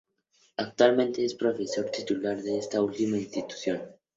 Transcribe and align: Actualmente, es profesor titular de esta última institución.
Actualmente, 0.57 1.23
es 1.23 1.35
profesor 1.35 1.91
titular 1.91 2.41
de 2.41 2.57
esta 2.57 2.81
última 2.81 3.17
institución. 3.17 3.83